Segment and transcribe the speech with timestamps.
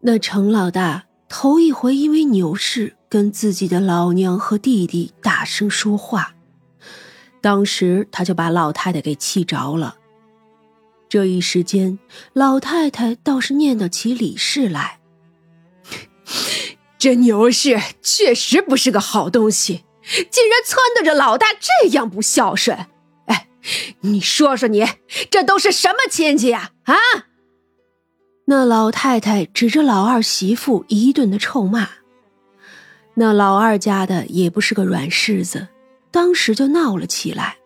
[0.00, 6.34] 那程老大头一回因为牛事跟自己的老娘和弟弟大声说话，
[7.40, 9.96] 当时他就把老太太给气着了。
[11.08, 11.98] 这一时间，
[12.32, 15.00] 老太太倒是念叨起李氏来。
[16.98, 19.84] 这牛氏确实不是个好东西，
[20.30, 22.86] 竟然撺掇着老大这样不孝顺。
[23.26, 23.48] 哎，
[24.00, 24.86] 你说说你，
[25.30, 26.72] 这都是什么亲戚呀？
[26.84, 26.94] 啊！
[28.50, 31.86] 那老太太指着老二媳妇一顿的臭骂。
[33.12, 35.68] 那老二家的也不是个软柿子，
[36.10, 37.58] 当时就闹了起来。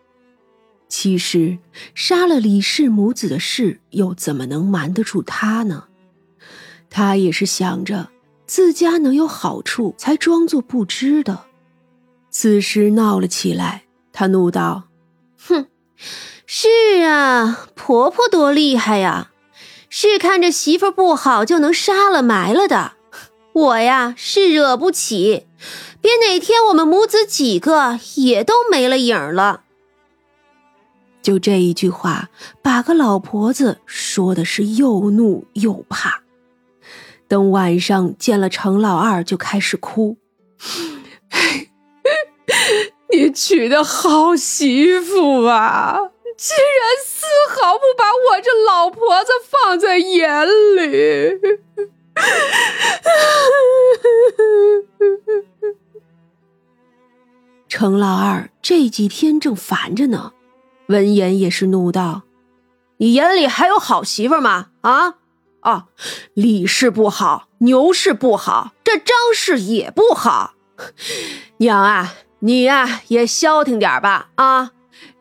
[0.89, 1.59] 其实
[1.95, 5.85] 杀了李氏母子的事，又怎么能瞒得住他呢？
[6.91, 8.11] 他也是想着
[8.45, 11.45] 自家能有好处，才装作不知的。
[12.29, 14.89] 此时闹了起来，他怒道
[15.47, 15.69] ：“哼，
[16.45, 19.29] 是啊，婆婆多厉害呀！”
[19.95, 22.93] 是看着媳妇不好就能杀了埋了的，
[23.53, 25.47] 我呀是惹不起，
[26.01, 29.65] 别哪天我们母子几个也都没了影了。
[31.21, 32.31] 就这一句话，
[32.63, 36.23] 把个老婆子说的是又怒又怕。
[37.29, 40.17] 等晚上见了程老二，就开始哭
[43.13, 50.45] ：“你娶的好媳妇啊！”竟然丝毫不把我这老婆子放在眼
[50.77, 51.41] 里！
[57.69, 60.33] 程老二这几天正烦着呢，
[60.89, 62.23] 闻言也是怒道
[62.99, 64.67] ：“你眼里还有好媳妇吗？
[64.83, 65.15] 啊？
[65.63, 65.85] 哦，
[66.35, 70.55] 李氏不好，牛氏不好，这张氏也不好。
[71.59, 74.31] 娘啊，你呀也消停点吧！
[74.35, 74.73] 啊！”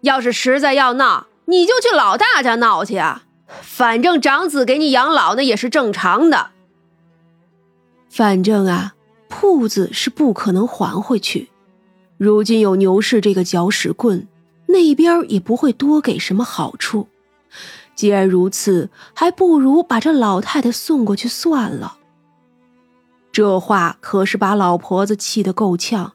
[0.02, 3.24] 要是实在要闹，你就去老大家闹去啊！
[3.62, 6.52] 反正长子给你养老，那也是正常的。
[8.10, 8.94] 反正啊，
[9.28, 11.50] 铺子是不可能还回去。
[12.18, 14.28] 如今有牛氏这个搅屎棍，
[14.68, 17.08] 那边也不会多给什么好处。
[17.94, 21.98] 既然如此，还不如把这老太太送过去算了。
[23.32, 26.14] 这话可是把老婆子气得够呛，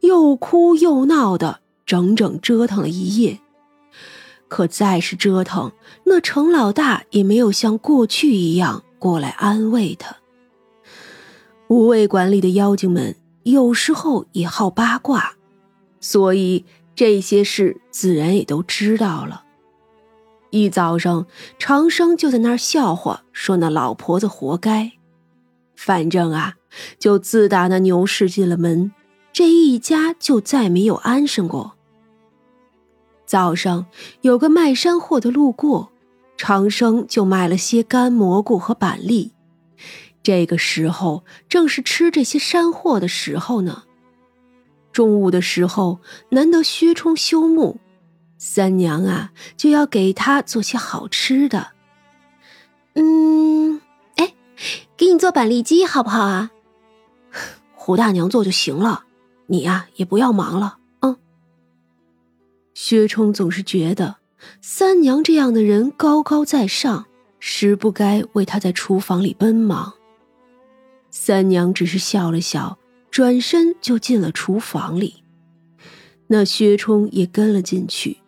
[0.00, 1.60] 又哭又闹的。
[1.86, 3.38] 整整折腾了一夜，
[4.48, 5.72] 可再是折腾，
[6.04, 10.16] 那程老大也没有像过去一样过来安慰他。
[11.68, 15.36] 五味馆里的妖精们有时候也好八卦，
[16.00, 16.64] 所以
[16.94, 19.44] 这些事自然也都知道了。
[20.50, 21.26] 一早上，
[21.58, 24.92] 长生就在那儿笑话，说那老婆子活该。
[25.76, 26.54] 反正啊，
[26.98, 28.92] 就自打那牛氏进了门，
[29.32, 31.75] 这一家就再没有安生过。
[33.26, 33.86] 早上
[34.20, 35.90] 有个卖山货的路过，
[36.36, 39.32] 长生就买了些干蘑菇和板栗。
[40.22, 43.82] 这个时候正是吃这些山货的时候呢。
[44.92, 46.00] 中午的时候，
[46.30, 47.76] 难得薛冲休沐，
[48.38, 51.68] 三娘啊就要给他做些好吃的。
[52.94, 53.80] 嗯，
[54.14, 54.32] 哎，
[54.96, 56.50] 给你做板栗鸡好不好啊？
[57.74, 59.04] 胡大娘做就行了，
[59.48, 60.75] 你呀也不要忙了。
[62.88, 64.18] 薛冲总是觉得
[64.60, 67.08] 三娘这样的人高高在上，
[67.40, 69.94] 实不该为他在厨房里奔忙。
[71.10, 72.78] 三娘只是笑了笑，
[73.10, 75.24] 转身就进了厨房里。
[76.28, 78.18] 那薛冲也跟了进去。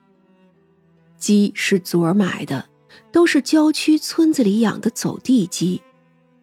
[1.17, 2.69] 鸡是昨儿买的，
[3.13, 5.81] 都是郊区村子里养的走地鸡，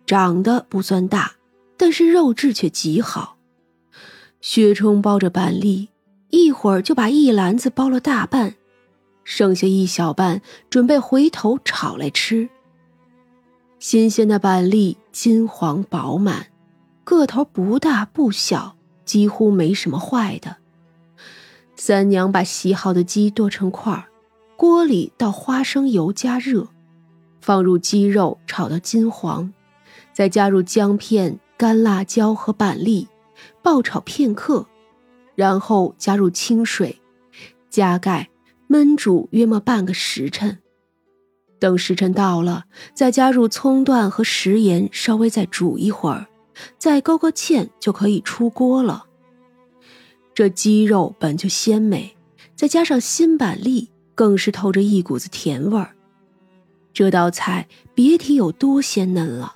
[0.05, 1.35] 长得不算大，
[1.75, 3.35] 但是肉质却极好。
[4.39, 5.89] 薛冲包着板栗。
[6.35, 8.55] 一会儿就把一篮子包了大半，
[9.23, 12.49] 剩下一小半准备回头炒来吃。
[13.79, 16.47] 新鲜的板栗金黄饱满，
[17.05, 18.75] 个头不大不小，
[19.05, 20.57] 几乎没什么坏的。
[21.77, 24.05] 三娘把洗好的鸡剁成块
[24.57, 26.67] 锅里倒花生油加热，
[27.39, 29.53] 放入鸡肉炒到金黄，
[30.11, 33.07] 再加入姜片、干辣椒和板栗，
[33.61, 34.67] 爆炒片刻。
[35.35, 37.01] 然后加入清水，
[37.69, 38.29] 加盖
[38.69, 40.59] 焖煮约莫半个时辰。
[41.59, 46.27] 等时辰到了，再加入葱段和食盐，稍微再煮一会儿，
[46.77, 49.05] 再勾个芡就可以出锅了。
[50.33, 52.17] 这鸡肉本就鲜美，
[52.55, 55.95] 再加上新板栗，更是透着一股子甜味儿。
[56.93, 59.55] 这道菜别提有多鲜嫩了，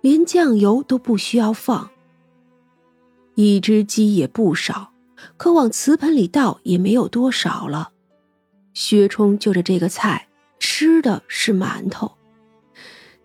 [0.00, 1.90] 连酱油都不需要放。
[3.36, 4.92] 一只鸡也不少。
[5.36, 7.90] 可往瓷盆里倒也没有多少了。
[8.74, 10.28] 薛冲就着这个菜
[10.58, 12.12] 吃的是馒头，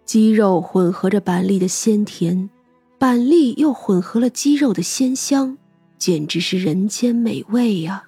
[0.06, 2.50] 鸡肉混合着板栗的鲜甜，
[2.98, 5.58] 板栗又混合了鸡肉的鲜香，
[5.98, 8.06] 简直是人间美味呀！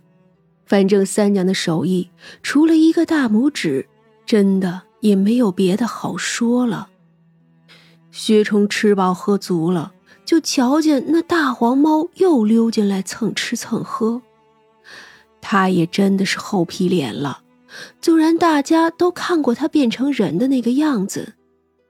[0.66, 2.10] 反正三娘的手艺，
[2.42, 3.88] 除了一个大拇指，
[4.26, 6.90] 真的也没有别的好说了。
[8.12, 9.93] 薛冲吃饱喝足了，
[10.25, 14.22] 就瞧见那大黄猫又溜进来蹭吃蹭喝。
[15.42, 17.42] 他也真的是厚皮脸了，
[18.00, 21.34] 纵然大家都看过他变成人的那个样子，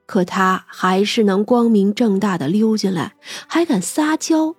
[0.06, 3.14] 可他还是能光明正大的溜进来，
[3.46, 4.56] 还敢撒娇，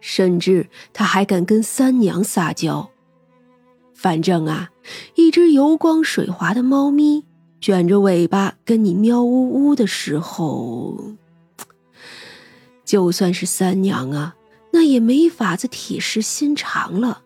[0.00, 2.90] 甚至他还敢跟三娘撒娇。
[3.94, 4.70] 反正啊，
[5.16, 7.24] 一只油光水滑的猫咪。
[7.60, 10.96] 卷着尾巴跟你喵呜呜的时候，
[12.88, 14.34] 就算是三娘啊，
[14.72, 17.20] 那也没法子铁石心肠了。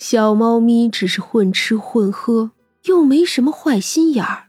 [0.00, 2.50] 小猫咪只是混吃混喝，
[2.86, 4.48] 又没什么坏心眼儿。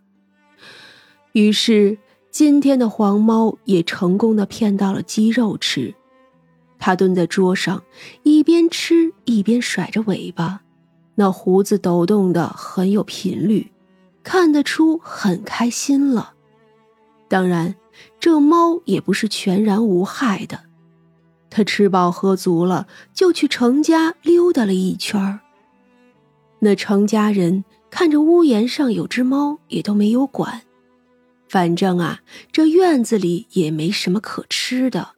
[1.33, 1.99] 于是
[2.31, 5.93] 今天的黄猫也成功的骗到了鸡肉吃。
[6.79, 7.83] 它蹲在桌上，
[8.23, 10.61] 一边吃一边甩着尾巴，
[11.13, 13.71] 那胡子抖动的很有频率。
[14.23, 16.33] 看得出很开心了，
[17.27, 17.75] 当然，
[18.19, 20.61] 这猫也不是全然无害的。
[21.49, 25.39] 它吃饱喝足了，就去程家溜达了一圈
[26.59, 30.61] 那程家人看着屋檐上有只猫，也都没有管。
[31.47, 35.09] 反正啊，这院子里也没什么可吃的。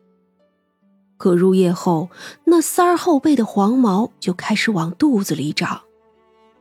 [1.18, 2.10] 可入夜后，
[2.44, 5.83] 那三儿后背的黄毛就开始往肚子里长。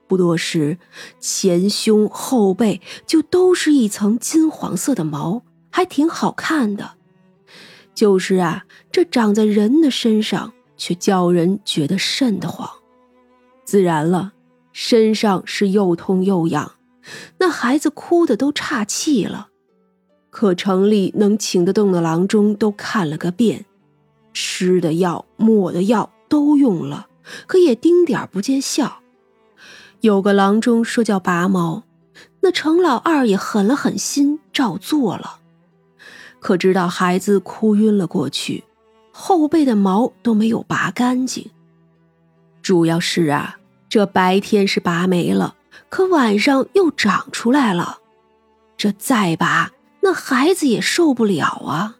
[0.06, 0.78] 不多时，
[1.18, 5.42] 前胸后背就都是一层金黄色的毛，
[5.74, 6.92] 还挺好看的。
[7.96, 12.70] 就是啊，这长在人的身上，却叫人觉得瘆得慌。
[13.64, 14.34] 自然了，
[14.72, 16.74] 身上是又痛又痒，
[17.38, 19.48] 那孩子哭的都岔气了。
[20.30, 23.64] 可城里能请得动的郎中都看了个遍，
[24.32, 27.08] 吃的药、抹的药都用了，
[27.48, 29.00] 可也丁点不见效。
[30.02, 31.82] 有个郎中说叫拔毛，
[32.42, 35.40] 那程老二也狠了狠心，照做了。
[36.44, 38.64] 可直到孩子哭晕了过去，
[39.10, 41.50] 后背的毛都没有拔干净。
[42.60, 43.58] 主要是啊，
[43.88, 45.56] 这白天是拔没了，
[45.88, 48.00] 可晚上又长出来了。
[48.76, 51.96] 这再拔，那孩子也受不了啊。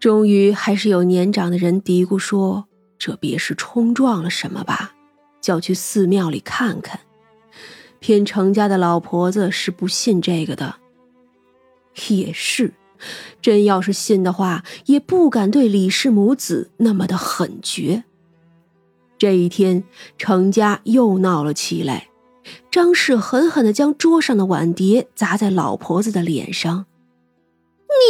[0.00, 2.66] 终于还是有年长的人嘀咕说
[2.98, 4.94] ：“这别是冲撞了什么吧？”
[5.40, 6.98] 叫去寺庙里看看，
[8.00, 10.74] 偏程家的老婆子是不信这个的。
[12.08, 12.72] 也是，
[13.40, 18.04] 真要是信的话，也不敢对李氏母子那么的狠绝。
[19.18, 19.84] 这一天，
[20.18, 22.08] 程家又闹了起来，
[22.70, 26.86] 张氏狠狠的将桌上的碗碟砸在老婆子的脸上：“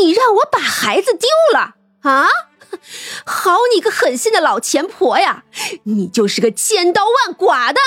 [0.00, 2.28] 你让我把孩子丢了啊！”
[3.26, 5.44] 好你个狠心的老钱婆呀！
[5.82, 7.80] 你就是个千刀万剐的，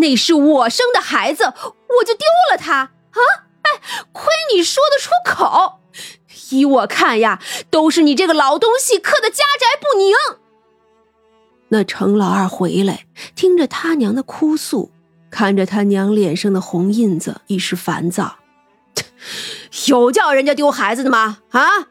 [0.00, 3.20] 那是我生的孩子，我就丢了他啊！
[3.62, 3.70] 哎，
[4.12, 5.78] 亏你说得出口！
[6.50, 7.40] 依我看呀，
[7.70, 10.14] 都是你这个老东西刻的家宅不宁。
[11.68, 14.92] 那程老二回来，听着他娘的哭诉，
[15.30, 18.36] 看着他娘脸上的红印子，一时烦躁。
[19.88, 21.38] 有叫人家丢孩子的吗？
[21.50, 21.88] 啊！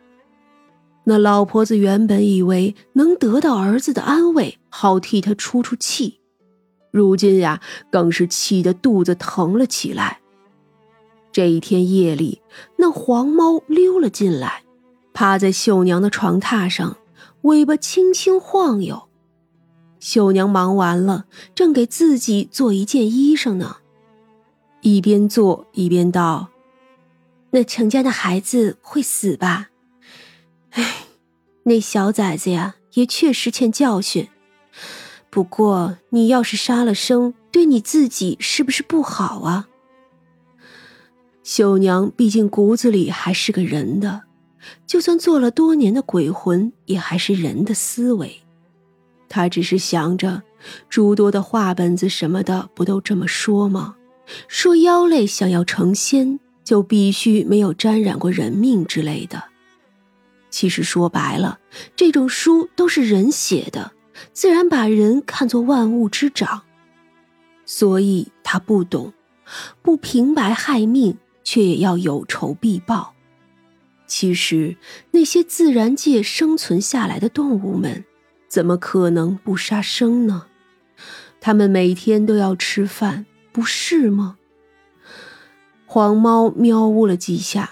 [1.08, 6.20] 那老婆子原本以为能得到儿子的安慰，好替他出出气，
[6.92, 10.22] 如今呀，更是气得肚子疼了起来。
[11.36, 12.42] 这一天夜里，
[12.78, 14.64] 那黄猫溜了进来，
[15.14, 16.96] 趴在秀娘的床榻上，
[17.42, 19.10] 尾巴轻轻晃悠。
[20.00, 23.80] 秀娘忙完了，正给自己做一件衣裳呢，
[24.80, 26.48] 一边做一边道
[27.52, 29.72] ：“那程家的孩子会死吧？”
[30.72, 31.08] 唉，
[31.64, 34.30] 那小崽子呀，也确实欠教训。
[35.30, 39.68] 不过，你要是杀了生，对你自己是不是不好啊？
[41.46, 44.24] 秀娘毕竟骨子里还是个人的，
[44.88, 48.42] 就算做了多年的鬼魂，也还是人的思维。
[49.30, 50.42] 她只是想着，
[50.90, 53.96] 诸多的话本子什么的，不都这么说吗？
[54.48, 59.44] 说妖类想要成仙，就必须没有沾染过人命之类的。
[60.50, 61.60] 其实说白了，
[61.96, 63.92] 这种书都是人写的，
[64.34, 66.64] 自然把人看作万物之长。
[67.68, 69.14] 所以他不懂，
[69.84, 73.14] 不平白害命，却也要有仇必报。
[74.06, 74.76] 其实
[75.12, 78.04] 那些自然界生存下来的动物们，
[78.50, 80.48] 怎么可能不杀生呢？
[81.40, 84.38] 他们每天都要吃饭，不是吗？
[85.86, 87.70] 黄猫喵呜了几下。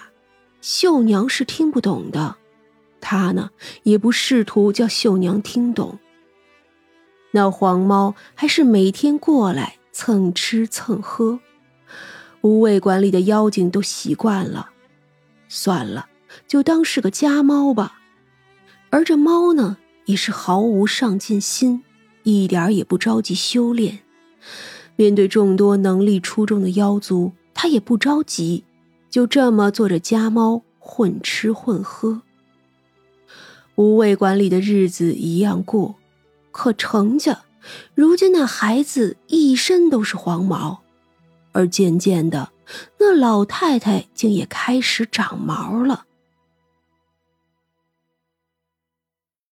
[0.62, 2.38] 绣娘是听不懂的，
[3.02, 3.50] 他呢
[3.84, 6.00] 也不试图叫绣娘听懂。
[7.32, 11.42] 那黄猫还是每天过来蹭吃蹭喝，
[12.44, 14.72] 无畏馆里的妖精都习惯了，
[15.48, 16.08] 算了，
[16.46, 18.02] 就当是个家猫吧。
[18.90, 21.84] 而这猫呢，也是毫无上进心，
[22.24, 24.00] 一点也不着急修炼。
[24.98, 28.66] 面对众多能力出众的妖族，他也不着急，
[29.10, 32.24] 就这么做着家猫，混吃混喝。
[33.76, 35.96] 无畏馆里的日子一样过，
[36.52, 37.44] 可程家
[37.96, 40.83] 如今那孩子一身都是黄毛，
[41.54, 42.52] 而渐渐的，
[43.00, 46.06] 那老太太竟也开始长毛了。